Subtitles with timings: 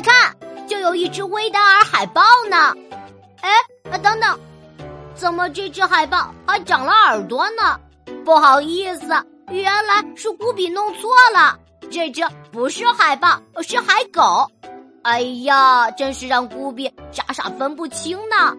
[0.00, 0.34] 看，
[0.68, 2.74] 就有一只威达尔海豹呢！
[3.40, 3.50] 哎，
[3.98, 4.38] 等等，
[5.14, 7.78] 怎么这只海豹还长了耳朵呢？
[8.24, 9.08] 不好意思，
[9.50, 11.58] 原来是古比弄错了，
[11.90, 14.46] 这只不是海豹，是海狗。
[15.02, 18.54] 哎呀，真是让古比傻傻分不清呢。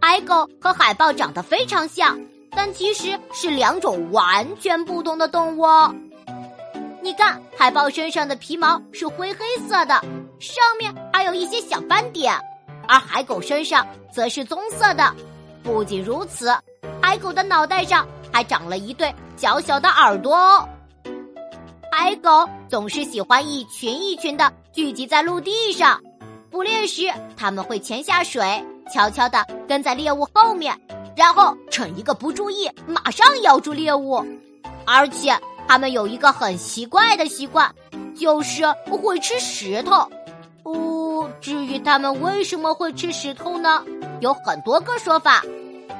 [0.00, 2.18] 海狗和海豹长得非常像，
[2.50, 5.64] 但其实是两种完全不同的动物。
[7.00, 10.04] 你看，海豹身上的皮毛是灰黑色的，
[10.38, 12.34] 上面还有一些小斑点，
[12.86, 15.14] 而海狗身上则是棕色的。
[15.62, 16.54] 不仅如此，
[17.02, 20.68] 海狗的脑袋上还长了一对小小的耳朵哦。
[21.90, 26.00] 海狗总是喜欢一群一群的聚集在陆地上，
[26.50, 28.62] 捕猎时它们会潜下水，
[28.92, 30.78] 悄悄地跟在猎物后面，
[31.16, 34.24] 然后趁一个不注意，马上咬住猎物。
[34.84, 35.34] 而且
[35.66, 37.74] 它们有一个很奇怪的习惯，
[38.14, 40.08] 就是会吃石头。
[40.66, 43.84] 哦，至于它们为什么会吃石头呢？
[44.20, 45.40] 有很多个说法。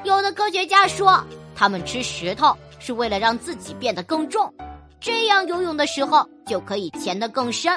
[0.03, 1.23] 有的科学家说，
[1.55, 4.53] 它们吃石头是为了让自己变得更重。
[4.99, 7.71] 这样游泳的时候就可以潜得更深，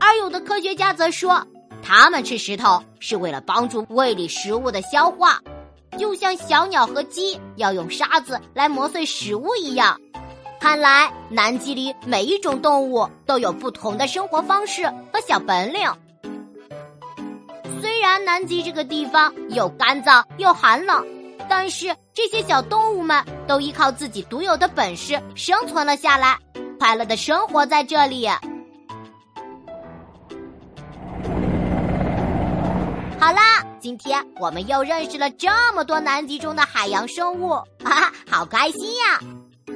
[0.00, 1.46] 而有的科学家则说，
[1.82, 5.38] 他们吃石头是为了帮助胃里食物的消化，
[5.98, 10.00] 就像小鸟和鸡要用沙子来磨碎食物一样。
[10.58, 15.86] 看来南极里每一种动物都有不同的生活方式和小本领。
[17.80, 21.04] 虽然南极这个地方又干燥又寒冷。
[21.48, 26.36] 但是这些小动物们都依靠自己独有的本事生存了下来，
[26.76, 28.26] 快乐的生活在这里。
[33.20, 39.20] 好啦，今天我们又认识了这么多南极中的海洋生物，哈哈，好开心呀！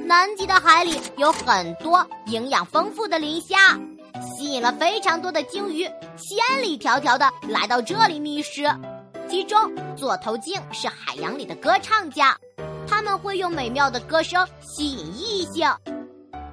[0.05, 3.79] 南极的海里有很多营养丰富的磷虾，
[4.19, 5.83] 吸引了非常多的鲸鱼
[6.17, 8.63] 千里迢迢的来到这里觅食。
[9.29, 9.57] 其中，
[9.95, 12.37] 座头鲸是海洋里的歌唱家，
[12.85, 15.69] 他们会用美妙的歌声吸引异性；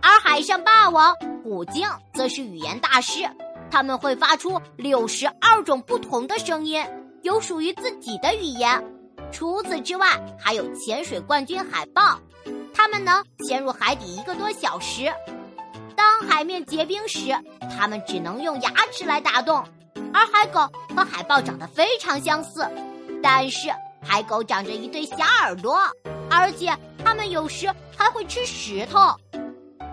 [0.00, 1.12] 而海上霸王
[1.42, 3.28] 虎鲸则是语言大师，
[3.68, 6.86] 他们会发出六十二种不同的声音，
[7.22, 8.80] 有属于自己的语言。
[9.32, 10.06] 除此之外，
[10.38, 12.20] 还有潜水冠军海豹，
[12.72, 15.12] 它们能潜入海底一个多小时。
[15.98, 17.36] 当海面结冰时，
[17.76, 19.64] 它们只能用牙齿来打洞。
[20.14, 20.60] 而海狗
[20.94, 22.64] 和海豹长得非常相似，
[23.20, 23.68] 但是
[24.00, 25.76] 海狗长着一对小耳朵，
[26.30, 26.72] 而且
[27.04, 29.12] 它们有时还会吃石头。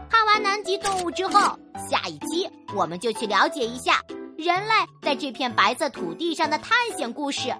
[0.07, 1.57] 看完南极动物之后，
[1.89, 3.99] 下一期我们就去了解一下
[4.37, 7.51] 人类在这片白色土地上的探险故事。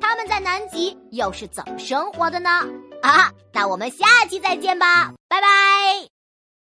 [0.00, 2.48] 他们在南极又是怎么生活的呢？
[3.02, 6.19] 啊，那我们下期再见吧，拜拜。